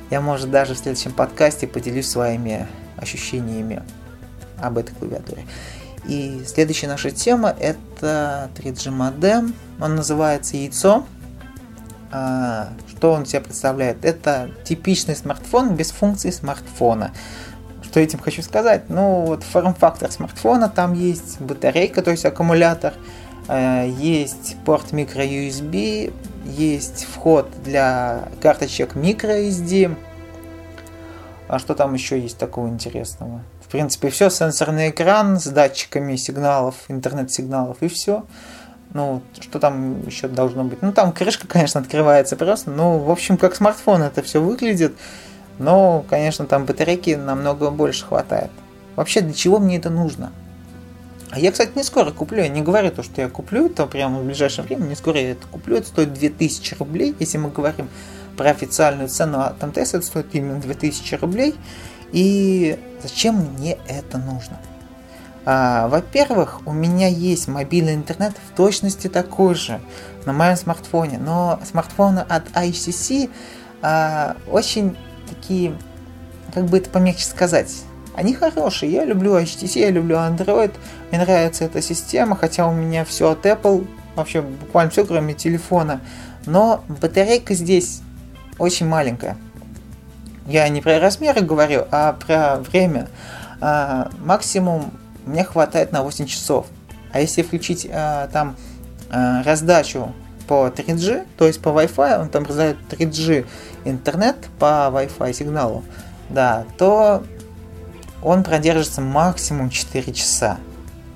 Я, 0.10 0.22
может, 0.22 0.50
даже 0.50 0.74
в 0.74 0.78
следующем 0.78 1.12
подкасте 1.12 1.68
поделюсь 1.68 2.10
своими 2.10 2.68
ощущениями 3.00 3.84
об 4.62 4.78
этой 4.78 4.94
клавиатуре. 4.96 5.46
И 6.06 6.44
следующая 6.46 6.88
наша 6.88 7.12
тема 7.12 7.56
это 7.60 8.50
3G 8.58 8.90
модем. 8.92 9.54
Он 9.80 9.96
называется 9.96 10.58
яйцо. 10.58 11.06
А, 12.12 12.70
что 12.88 13.12
он 13.12 13.26
себя 13.26 13.42
представляет? 13.42 14.04
Это 14.04 14.50
типичный 14.64 15.16
смартфон 15.16 15.76
без 15.76 15.92
функции 15.92 16.32
смартфона. 16.32 17.12
Что 17.84 18.00
этим 18.00 18.20
хочу 18.20 18.42
сказать? 18.42 18.90
Ну, 18.90 19.26
вот 19.26 19.44
форм-фактор 19.44 20.12
смартфона, 20.12 20.70
там 20.70 20.94
есть 20.94 21.40
батарейка, 21.40 22.02
то 22.02 22.12
есть 22.12 22.26
аккумулятор, 22.26 22.94
а, 23.48 23.86
есть 23.86 24.58
порт 24.66 24.92
micro-USB, 24.92 26.14
есть 26.46 27.06
вход 27.12 27.50
для 27.64 28.30
карточек 28.42 28.96
microSD. 28.96 29.96
А 31.50 31.58
что 31.58 31.74
там 31.74 31.96
еще 31.96 32.20
есть 32.20 32.38
такого 32.38 32.68
интересного? 32.68 33.42
В 33.66 33.72
принципе, 33.72 34.12
все, 34.12 34.30
сенсорный 34.30 34.92
экран 34.92 35.40
с 35.40 35.48
датчиками 35.48 36.16
сигналов, 36.16 36.76
интернет-сигналов 36.90 37.78
и 37.82 37.88
все. 37.88 38.24
Ну, 38.94 39.24
что 39.40 39.60
там 39.60 40.06
еще 40.06 40.28
должно 40.28 40.64
быть? 40.64 40.84
Ну, 40.84 40.94
там 40.94 41.12
крышка, 41.12 41.48
конечно, 41.48 41.82
открывается 41.82 42.36
просто. 42.36 42.70
Ну, 42.70 43.00
в 43.00 43.10
общем, 43.10 43.36
как 43.36 43.56
смартфон 43.56 44.04
это 44.04 44.22
все 44.22 44.40
выглядит. 44.40 44.94
Но, 45.58 46.06
конечно, 46.08 46.46
там 46.46 46.66
батарейки 46.66 47.16
намного 47.16 47.72
больше 47.72 48.06
хватает. 48.06 48.52
Вообще, 48.96 49.22
для 49.22 49.34
чего 49.34 49.58
мне 49.58 49.78
это 49.78 49.90
нужно? 49.90 50.32
А 51.32 51.40
я, 51.40 51.52
кстати, 51.52 51.72
не 51.76 51.84
скоро 51.84 52.12
куплю. 52.12 52.44
Я 52.44 52.50
не 52.50 52.62
говорю 52.62 52.92
то, 52.92 53.02
что 53.02 53.22
я 53.22 53.28
куплю 53.28 53.66
это 53.66 53.88
прямо 53.88 54.20
в 54.20 54.24
ближайшее 54.24 54.66
время. 54.66 54.84
Не 54.84 54.96
скоро 54.96 55.20
я 55.20 55.32
это 55.32 55.48
куплю. 55.48 55.78
Это 55.78 55.88
стоит 55.88 56.14
2000 56.14 56.76
рублей. 56.76 57.16
Если 57.18 57.40
мы 57.40 57.50
говорим 57.50 57.90
про 58.40 58.52
официальную 58.52 59.10
цену 59.10 59.42
от 59.42 59.62
МТС, 59.62 59.96
это 59.96 60.02
стоит 60.02 60.28
именно 60.34 60.62
2000 60.62 61.16
рублей. 61.16 61.56
И 62.14 62.80
зачем 63.04 63.36
мне 63.36 63.78
это 63.86 64.18
нужно? 64.18 64.58
А, 65.44 65.90
во-первых, 65.90 66.62
у 66.66 66.72
меня 66.72 67.08
есть 67.08 67.50
мобильный 67.50 67.96
интернет 67.96 68.32
в 68.48 68.56
точности 68.56 69.10
такой 69.10 69.56
же 69.56 69.82
на 70.26 70.32
моем 70.32 70.56
смартфоне, 70.56 71.18
но 71.18 71.60
смартфоны 71.70 72.20
от 72.20 72.48
ICC 72.52 73.30
а, 73.82 74.38
очень 74.50 74.96
такие, 75.28 75.76
как 76.54 76.64
бы 76.68 76.78
это 76.78 76.90
помягче 76.90 77.26
сказать, 77.26 77.76
они 78.16 78.34
хорошие. 78.34 78.90
Я 78.90 79.04
люблю 79.04 79.38
HTC, 79.38 79.80
я 79.80 79.90
люблю 79.90 80.16
Android, 80.16 80.72
мне 81.12 81.20
нравится 81.20 81.66
эта 81.66 81.82
система, 81.82 82.38
хотя 82.38 82.70
у 82.70 82.74
меня 82.74 83.04
все 83.04 83.32
от 83.32 83.46
Apple, 83.46 83.86
вообще 84.16 84.42
буквально 84.42 84.92
все, 84.92 85.06
кроме 85.06 85.34
телефона. 85.34 86.00
Но 86.46 86.86
батарейка 86.88 87.54
здесь 87.54 88.02
очень 88.60 88.88
маленькая. 88.88 89.38
Я 90.48 90.68
не 90.70 90.82
про 90.82 91.00
размеры 91.00 91.42
говорю, 91.42 91.86
а 91.92 92.14
про 92.14 92.58
время. 92.58 93.08
А, 93.62 94.10
максимум 94.20 94.92
мне 95.26 95.44
хватает 95.44 95.92
на 95.92 96.04
8 96.04 96.26
часов. 96.26 96.68
А 97.12 97.20
если 97.20 97.42
включить 97.42 97.88
э, 97.90 98.30
там 98.32 98.56
э, 99.12 99.42
раздачу 99.44 100.14
по 100.48 100.68
3G, 100.68 101.26
то 101.38 101.48
есть 101.48 101.62
по 101.62 101.70
Wi-Fi, 101.70 102.22
он 102.22 102.30
там 102.30 102.46
раздает 102.46 102.78
3G 102.90 103.46
интернет 103.86 104.36
по 104.60 104.90
Wi-Fi 104.92 105.34
сигналу, 105.34 105.84
да, 106.30 106.66
то 106.78 107.24
он 108.24 108.44
продержится 108.44 109.02
максимум 109.02 109.70
4 109.70 110.14
часа. 110.14 110.58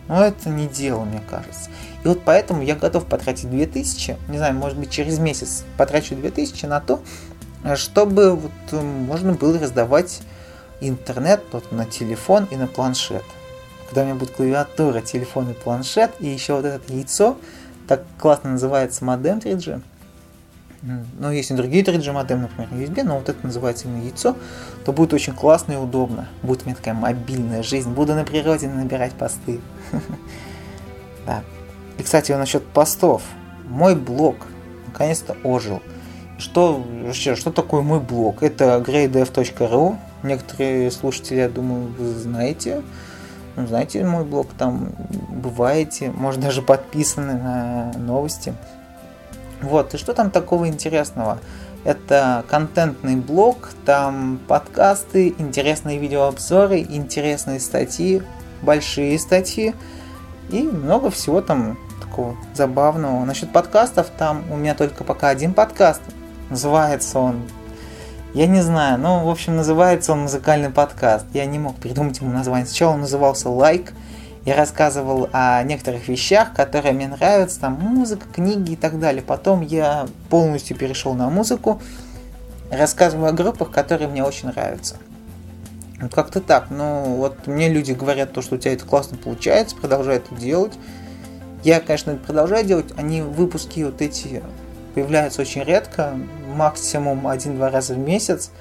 Но 0.07 0.23
это 0.23 0.49
не 0.49 0.67
дело, 0.67 1.03
мне 1.03 1.21
кажется. 1.29 1.69
И 2.03 2.07
вот 2.07 2.21
поэтому 2.23 2.61
я 2.61 2.75
готов 2.75 3.05
потратить 3.05 3.49
2000, 3.49 4.17
не 4.27 4.37
знаю, 4.37 4.53
может 4.55 4.77
быть 4.77 4.89
через 4.89 5.19
месяц 5.19 5.63
потрачу 5.77 6.15
2000 6.15 6.65
на 6.65 6.81
то, 6.81 7.01
чтобы 7.75 8.35
вот 8.35 8.51
э, 8.71 8.81
можно 8.81 9.33
было 9.33 9.59
раздавать 9.59 10.21
интернет 10.81 11.41
вот, 11.51 11.71
на 11.71 11.85
телефон 11.85 12.45
и 12.51 12.55
на 12.55 12.67
планшет 12.67 13.23
когда 13.93 14.01
у 14.01 14.05
меня 14.05 14.15
будет 14.15 14.31
клавиатура, 14.31 15.01
телефон 15.01 15.51
и 15.51 15.53
планшет, 15.53 16.09
и 16.19 16.27
еще 16.27 16.55
вот 16.55 16.65
это 16.65 16.91
яйцо, 16.91 17.37
так 17.87 18.03
классно 18.17 18.53
называется 18.53 19.05
модем 19.05 19.37
3G. 19.37 19.83
Ну, 20.81 21.31
есть 21.31 21.51
и 21.51 21.53
другие 21.53 21.83
3G 21.83 22.11
модем, 22.11 22.41
например, 22.41 22.69
USB, 22.71 23.03
но 23.03 23.19
вот 23.19 23.29
это 23.29 23.45
называется 23.45 23.87
именно 23.87 24.01
яйцо, 24.01 24.35
то 24.83 24.93
будет 24.93 25.13
очень 25.13 25.33
классно 25.33 25.73
и 25.73 25.75
удобно. 25.75 26.27
Будет 26.41 26.63
у 26.63 26.65
меня 26.65 26.75
такая 26.75 26.95
мобильная 26.95 27.61
жизнь. 27.61 27.91
Буду 27.91 28.15
на 28.15 28.23
природе 28.23 28.67
набирать 28.67 29.13
посты. 29.13 29.61
Да. 31.25 31.41
И, 31.97 32.03
кстати, 32.03 32.33
насчет 32.33 32.65
постов. 32.65 33.21
Мой 33.69 33.95
блог 33.95 34.35
наконец-то 34.87 35.37
ожил. 35.43 35.81
Что, 36.37 36.83
вообще, 37.03 37.35
что 37.35 37.51
такое 37.51 37.81
мой 37.81 37.99
блог? 37.99 38.43
Это 38.43 38.83
greydev.ru. 38.85 39.97
Некоторые 40.23 40.91
слушатели, 40.91 41.37
я 41.37 41.49
думаю, 41.49 41.87
вы 41.97 42.13
знаете. 42.13 42.81
Ну, 43.55 43.67
знаете, 43.67 44.03
мой 44.03 44.25
блог 44.25 44.47
там 44.57 44.89
бываете, 45.29 46.11
может 46.11 46.41
даже 46.41 46.61
подписаны 46.61 47.33
на 47.33 47.91
новости. 47.97 48.53
Вот, 49.61 49.93
и 49.93 49.97
что 49.97 50.13
там 50.13 50.31
такого 50.31 50.67
интересного? 50.67 51.39
Это 51.83 52.43
контентный 52.49 53.15
блог, 53.15 53.69
там 53.85 54.39
подкасты, 54.47 55.35
интересные 55.37 55.99
видеообзоры, 55.99 56.79
интересные 56.79 57.59
статьи, 57.59 58.23
большие 58.61 59.19
статьи 59.19 59.75
и 60.49 60.63
много 60.63 61.11
всего 61.11 61.41
там 61.41 61.77
такого 62.01 62.37
забавного. 62.53 63.23
Насчет 63.25 63.51
подкастов, 63.51 64.07
там 64.17 64.43
у 64.51 64.55
меня 64.55 64.75
только 64.75 65.03
пока 65.03 65.29
один 65.29 65.53
подкаст. 65.53 66.01
Называется 66.53 67.17
он 67.17 67.41
я 68.35 68.45
не 68.45 68.61
знаю, 68.61 68.99
но, 68.99 69.25
в 69.25 69.29
общем, 69.29 69.55
называется 69.55 70.11
он 70.11 70.21
музыкальный 70.21 70.69
подкаст. 70.69 71.25
Я 71.33 71.45
не 71.45 71.57
мог 71.57 71.75
придумать 71.77 72.19
ему 72.19 72.31
название. 72.31 72.67
Сначала 72.67 72.93
он 72.93 73.01
назывался 73.01 73.49
«Лайк». 73.49 73.93
Я 74.45 74.55
рассказывал 74.55 75.29
о 75.33 75.63
некоторых 75.63 76.07
вещах, 76.07 76.53
которые 76.53 76.93
мне 76.93 77.07
нравятся, 77.07 77.59
там 77.59 77.73
музыка, 77.73 78.27
книги 78.31 78.73
и 78.73 78.75
так 78.75 78.99
далее. 78.99 79.23
Потом 79.23 79.61
я 79.61 80.05
полностью 80.29 80.77
перешел 80.77 81.15
на 81.15 81.31
музыку, 81.31 81.81
рассказываю 82.69 83.29
о 83.29 83.33
группах, 83.33 83.71
которые 83.71 84.07
мне 84.07 84.23
очень 84.23 84.49
нравятся. 84.49 84.97
Вот 86.01 86.13
как-то 86.13 86.39
так. 86.39 86.67
Ну, 86.69 87.15
вот 87.15 87.47
мне 87.47 87.69
люди 87.69 87.93
говорят 87.93 88.33
то, 88.33 88.43
что 88.43 88.55
у 88.55 88.57
тебя 88.59 88.73
это 88.73 88.85
классно 88.85 89.17
получается, 89.17 89.75
продолжай 89.75 90.17
это 90.17 90.35
делать. 90.35 90.73
Я, 91.63 91.79
конечно, 91.79 92.15
продолжаю 92.15 92.63
делать. 92.63 92.93
Они 92.95 93.23
выпуски 93.23 93.81
вот 93.83 94.01
эти 94.03 94.43
появляются 94.93 95.41
очень 95.41 95.63
редко, 95.63 96.17
максимум 96.53 97.27
один-два 97.27 97.69
раза 97.69 97.93
в 97.93 97.97
месяц. 97.97 98.51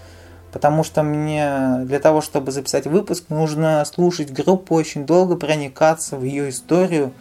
Потому 0.52 0.84
что 0.84 1.02
мне 1.02 1.78
для 1.84 1.99
того, 1.99 2.20
чтобы 2.20 2.52
записать 2.52 2.87
выпуск, 2.87 3.25
нужно 3.30 3.82
слушать 3.87 4.32
группу 4.32 4.75
очень 4.75 5.06
долго, 5.06 5.37
проникаться 5.37 6.16
в 6.16 6.25
ее 6.25 6.50
историю. 6.50 7.12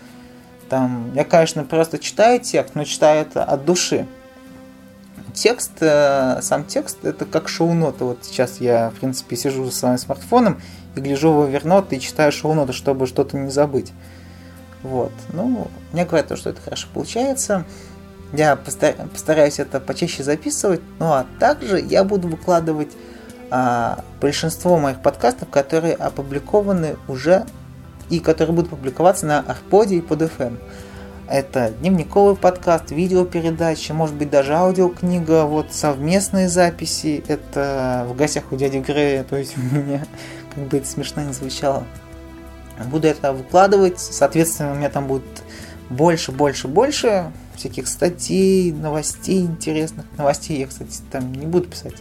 Там, 0.70 1.12
я, 1.16 1.24
конечно, 1.24 1.64
просто 1.64 1.98
читаю 1.98 2.40
текст, 2.42 2.76
но 2.76 2.84
читаю 2.84 3.22
это 3.22 3.44
от 3.44 3.66
души. 3.66 4.06
Текст, 5.34 5.72
э, 5.80 6.40
сам 6.42 6.66
текст, 6.66 7.06
это 7.06 7.26
как 7.26 7.48
шоу-ноты. 7.48 8.04
Вот 8.04 8.20
сейчас 8.24 8.60
я, 8.60 8.90
в 8.90 8.96
принципе, 8.96 9.38
сижу 9.38 9.64
за 9.64 9.72
своим 9.72 9.98
смартфоном 9.98 10.62
и 10.96 11.00
гляжу 11.00 11.32
в 11.32 11.46
Evernote 11.46 11.96
и 11.96 12.00
читаю 12.02 12.34
шоу-ноты, 12.34 12.74
чтобы 12.74 13.08
что-то 13.08 13.38
не 13.38 13.50
забыть. 13.50 13.94
Вот. 14.84 15.14
Ну, 15.32 15.68
мне 15.94 16.06
говорят, 16.06 16.38
что 16.38 16.50
это 16.50 16.62
хорошо 16.62 16.88
получается. 16.94 17.66
Я 18.34 18.56
постараюсь 18.56 19.60
это 19.60 19.80
почаще 19.80 20.24
записывать. 20.24 20.82
Ну 21.00 21.08
а 21.08 21.26
также 21.40 21.80
я 21.80 22.04
буду 22.04 22.30
выкладывать 22.30 22.92
а, 23.50 24.04
большинство 24.22 24.78
моих 24.78 25.02
подкастов, 25.02 25.50
которые 25.50 25.94
опубликованы 25.96 26.96
уже 27.10 27.46
и 28.10 28.20
которые 28.20 28.56
будут 28.56 28.70
публиковаться 28.70 29.26
на 29.26 29.40
Арподе 29.40 29.98
и 29.98 30.02
под 30.02 30.22
FM. 30.22 30.58
Это 31.28 31.72
дневниковый 31.80 32.36
подкаст, 32.36 32.92
видеопередачи, 32.92 33.94
может 33.94 34.16
быть 34.16 34.30
даже 34.30 34.54
аудиокнига, 34.54 35.46
вот 35.46 35.68
совместные 35.72 36.50
записи. 36.50 37.24
Это 37.28 38.06
в 38.10 38.16
гостях 38.16 38.52
у 38.52 38.56
дяди 38.56 38.78
Грея, 38.78 39.24
то 39.24 39.38
есть 39.38 39.58
у 39.58 39.62
меня, 39.62 40.06
как 40.54 40.66
бы 40.66 40.78
это 40.78 40.88
смешно 40.88 41.22
не 41.22 41.34
звучало. 41.34 41.84
Буду 42.86 43.08
это 43.08 43.34
выкладывать, 43.34 44.00
соответственно, 44.00 44.72
у 44.72 44.76
меня 44.76 44.90
там 44.90 45.08
будет 45.08 45.24
больше, 45.90 46.32
больше, 46.32 46.68
больше 46.68 47.32
всяких 47.62 47.88
статей, 47.88 48.72
новостей 48.72 49.42
интересных. 49.42 50.06
Новостей 50.18 50.60
я, 50.60 50.68
кстати, 50.68 51.00
там 51.12 51.32
не 51.32 51.46
буду 51.46 51.68
писать. 51.68 51.94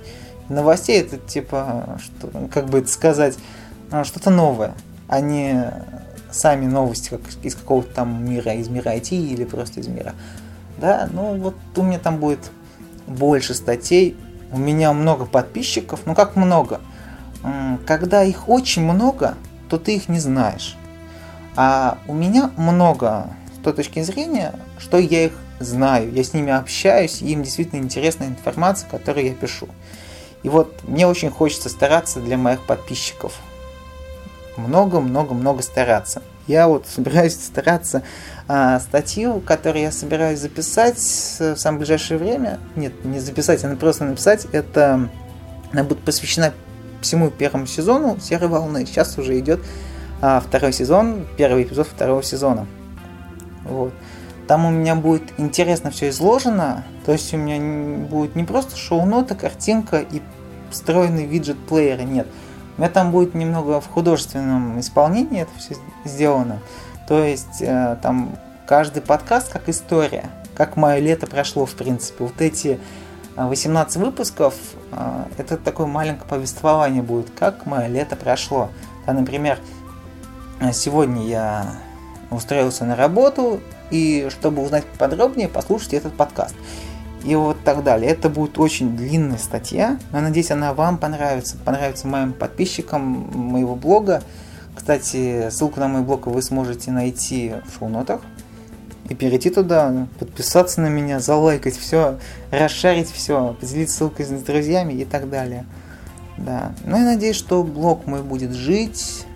Новостей 0.48 1.00
это 1.00 1.18
типа, 1.18 2.00
что, 2.02 2.48
как 2.48 2.66
бы 2.66 2.78
это 2.78 2.88
сказать, 2.88 3.36
а, 3.90 4.04
что-то 4.04 4.30
новое, 4.30 4.72
а 5.06 5.20
не 5.20 5.70
сами 6.30 6.66
новости 6.66 7.10
как 7.10 7.20
из 7.42 7.54
какого-то 7.54 7.92
там 7.92 8.24
мира, 8.24 8.54
из 8.54 8.68
мира 8.68 8.94
IT 8.94 9.14
или 9.14 9.44
просто 9.44 9.80
из 9.80 9.88
мира. 9.88 10.14
Да, 10.78 11.08
ну 11.12 11.36
вот 11.36 11.56
у 11.76 11.82
меня 11.82 11.98
там 11.98 12.18
будет 12.18 12.50
больше 13.06 13.54
статей, 13.54 14.16
у 14.52 14.58
меня 14.58 14.92
много 14.92 15.26
подписчиков, 15.26 16.00
ну 16.06 16.14
как 16.14 16.36
много? 16.36 16.80
Когда 17.86 18.22
их 18.22 18.48
очень 18.48 18.82
много, 18.82 19.34
то 19.68 19.78
ты 19.78 19.96
их 19.96 20.08
не 20.08 20.20
знаешь. 20.20 20.76
А 21.54 21.98
у 22.08 22.14
меня 22.14 22.50
много 22.56 23.26
с 23.54 23.62
той 23.62 23.72
точки 23.72 24.02
зрения, 24.02 24.54
что 24.78 24.98
я 24.98 25.26
их 25.26 25.32
знаю, 25.60 26.12
я 26.12 26.24
с 26.24 26.32
ними 26.34 26.52
общаюсь, 26.52 27.22
и 27.22 27.32
им 27.32 27.42
действительно 27.42 27.80
интересна 27.80 28.24
информация, 28.24 28.88
которую 28.88 29.26
я 29.26 29.34
пишу. 29.34 29.68
И 30.42 30.48
вот 30.48 30.80
мне 30.84 31.06
очень 31.06 31.30
хочется 31.30 31.68
стараться 31.68 32.20
для 32.20 32.36
моих 32.36 32.64
подписчиков. 32.66 33.38
Много-много-много 34.56 35.62
стараться. 35.62 36.22
Я 36.46 36.66
вот 36.66 36.86
собираюсь 36.86 37.34
стараться 37.34 38.02
а, 38.48 38.80
статью, 38.80 39.40
которую 39.40 39.82
я 39.82 39.92
собираюсь 39.92 40.40
записать 40.40 40.98
в 40.98 41.56
самое 41.56 41.78
ближайшее 41.78 42.18
время. 42.18 42.58
Нет, 42.74 43.04
не 43.04 43.20
записать, 43.20 43.62
а 43.64 43.76
просто 43.76 44.04
написать. 44.04 44.46
Это 44.52 45.08
она 45.72 45.84
будет 45.84 46.00
посвящена 46.00 46.52
всему 47.00 47.30
первому 47.30 47.66
сезону 47.66 48.18
«Серой 48.20 48.48
волны». 48.48 48.84
Сейчас 48.86 49.16
уже 49.18 49.38
идет 49.38 49.60
а, 50.20 50.40
второй 50.40 50.72
сезон, 50.72 51.26
первый 51.36 51.62
эпизод 51.62 51.86
второго 51.86 52.22
сезона. 52.22 52.66
Вот. 53.64 53.92
Там 54.50 54.66
у 54.66 54.70
меня 54.70 54.96
будет 54.96 55.22
интересно 55.38 55.92
все 55.92 56.08
изложено, 56.08 56.82
то 57.06 57.12
есть 57.12 57.32
у 57.32 57.36
меня 57.36 58.08
будет 58.08 58.34
не 58.34 58.42
просто 58.42 58.76
шоу-нота, 58.76 59.36
картинка 59.36 60.00
и 60.00 60.20
встроенный 60.72 61.24
виджет 61.24 61.56
плеера, 61.68 62.02
нет. 62.02 62.26
У 62.76 62.80
меня 62.80 62.90
там 62.90 63.12
будет 63.12 63.36
немного 63.36 63.80
в 63.80 63.86
художественном 63.86 64.80
исполнении 64.80 65.42
это 65.42 65.52
все 65.56 65.76
сделано. 66.04 66.58
То 67.06 67.22
есть 67.22 67.62
э, 67.62 67.96
там 68.02 68.36
каждый 68.66 69.02
подкаст 69.02 69.52
как 69.52 69.68
история, 69.68 70.28
как 70.56 70.74
мое 70.76 70.98
лето 70.98 71.28
прошло, 71.28 71.64
в 71.64 71.74
принципе. 71.74 72.24
Вот 72.24 72.40
эти 72.40 72.80
18 73.36 73.98
выпусков, 73.98 74.54
э, 74.90 75.26
это 75.38 75.58
такое 75.58 75.86
маленькое 75.86 76.28
повествование 76.28 77.04
будет, 77.04 77.30
как 77.38 77.66
мое 77.66 77.86
лето 77.86 78.16
прошло. 78.16 78.70
Да, 79.06 79.12
например, 79.12 79.60
сегодня 80.72 81.24
я 81.28 81.66
устроился 82.32 82.84
на 82.84 82.96
работу, 82.96 83.60
и 83.90 84.28
чтобы 84.30 84.62
узнать 84.62 84.84
подробнее, 84.98 85.48
послушайте 85.48 85.96
этот 85.96 86.14
подкаст. 86.14 86.54
И 87.24 87.34
вот 87.34 87.58
так 87.64 87.84
далее. 87.84 88.10
Это 88.10 88.30
будет 88.30 88.58
очень 88.58 88.96
длинная 88.96 89.36
статья, 89.36 89.98
но 90.12 90.20
надеюсь, 90.20 90.50
она 90.50 90.72
вам 90.72 90.96
понравится, 90.96 91.56
понравится 91.64 92.06
моим 92.06 92.32
подписчикам 92.32 93.02
моего 93.02 93.74
блога. 93.74 94.22
Кстати, 94.74 95.50
ссылку 95.50 95.80
на 95.80 95.88
мой 95.88 96.02
блог 96.02 96.26
вы 96.26 96.40
сможете 96.40 96.90
найти 96.92 97.54
в 97.66 97.78
шоу-нотах 97.78 98.22
и 99.10 99.14
перейти 99.14 99.50
туда, 99.50 100.06
подписаться 100.18 100.80
на 100.80 100.86
меня, 100.86 101.18
залайкать 101.18 101.76
все, 101.76 102.18
расшарить 102.50 103.10
все, 103.10 103.56
поделиться 103.60 103.96
ссылкой 103.96 104.24
с 104.24 104.30
друзьями 104.30 104.94
и 104.94 105.04
так 105.04 105.28
далее. 105.28 105.66
Да. 106.38 106.72
Ну 106.84 106.96
и 106.96 107.00
надеюсь, 107.00 107.36
что 107.36 107.62
блог 107.64 108.06
мой 108.06 108.22
будет 108.22 108.52
жить, 108.52 109.26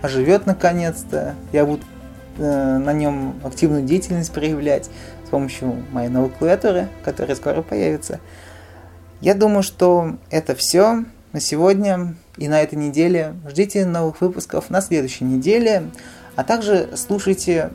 оживет 0.00 0.46
наконец-то. 0.46 1.34
Я 1.52 1.66
буду 1.66 1.82
на 2.38 2.92
нем 2.92 3.40
активную 3.44 3.82
деятельность 3.82 4.32
проявлять 4.32 4.90
с 5.26 5.28
помощью 5.30 5.82
моей 5.92 6.08
новой 6.08 6.30
клавиатуры, 6.30 6.88
которая 7.04 7.36
скоро 7.36 7.62
появится. 7.62 8.20
Я 9.20 9.34
думаю, 9.34 9.62
что 9.62 10.16
это 10.30 10.54
все 10.54 11.04
на 11.32 11.40
сегодня 11.40 12.14
и 12.36 12.48
на 12.48 12.62
этой 12.62 12.76
неделе. 12.76 13.34
Ждите 13.48 13.86
новых 13.86 14.20
выпусков 14.20 14.70
на 14.70 14.80
следующей 14.80 15.24
неделе, 15.24 15.90
а 16.34 16.44
также 16.44 16.90
слушайте 16.96 17.70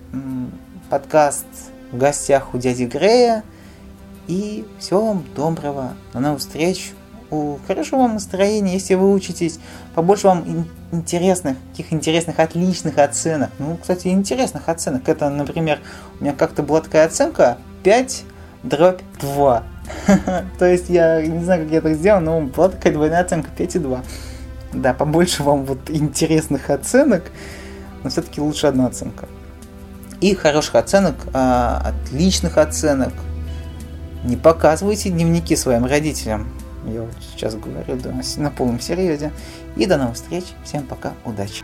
подкаст 0.90 1.46
в 1.92 1.98
гостях 1.98 2.54
у 2.54 2.58
дяди 2.58 2.84
Грея. 2.84 3.44
И 4.28 4.66
всего 4.80 5.08
вам 5.08 5.26
доброго. 5.36 5.94
До 6.14 6.20
новых 6.20 6.40
встреч 6.40 6.94
хорошего 7.68 8.00
вам 8.00 8.16
настроения, 8.16 8.74
если 8.74 8.96
вы 8.96 9.14
учитесь, 9.14 9.60
побольше 9.96 10.28
вам 10.28 10.68
интересных, 10.92 11.58
каких 11.72 11.94
интересных, 11.94 12.40
отличных 12.40 12.98
оценок. 12.98 13.50
Ну, 13.60 13.78
кстати, 13.78 14.10
интересных 14.10 14.68
оценок. 14.70 15.08
Это, 15.08 15.30
например, 15.30 15.80
у 16.20 16.24
меня 16.24 16.34
как-то 16.34 16.64
была 16.64 16.82
такая 16.82 17.06
оценка 17.06 17.58
5 17.84 18.24
дробь 18.64 19.02
2. 19.22 19.64
То 20.60 20.66
есть 20.66 20.90
я 20.90 21.22
не 21.26 21.44
знаю, 21.44 21.64
как 21.64 21.72
я 21.72 21.82
так 21.82 21.94
сделал, 21.96 22.22
но 22.22 22.42
была 22.42 22.70
такая 22.70 22.94
двойная 22.94 23.22
оценка 23.22 23.50
5 23.56 23.76
и 23.76 23.80
2. 23.80 24.02
Да, 24.74 24.94
побольше 24.94 25.44
вам 25.44 25.66
вот 25.66 25.90
интересных 25.90 26.70
оценок, 26.70 27.24
но 28.04 28.10
все-таки 28.10 28.40
лучше 28.40 28.68
одна 28.68 28.88
оценка. 28.88 29.28
И 30.22 30.36
хороших 30.36 30.76
оценок, 30.76 31.16
а, 31.34 31.82
отличных 31.84 32.58
оценок. 32.58 33.14
Не 34.24 34.38
показывайте 34.38 35.10
дневники 35.10 35.56
своим 35.56 35.86
родителям. 35.86 36.48
Я 36.86 37.02
вот 37.02 37.14
сейчас 37.22 37.56
говорю 37.56 37.96
да, 37.98 38.14
на 38.38 38.52
полном 38.52 38.80
серьезе. 38.80 39.32
И 39.76 39.86
до 39.86 39.98
новых 39.98 40.16
встреч. 40.16 40.46
Всем 40.64 40.86
пока. 40.86 41.14
Удачи. 41.26 41.64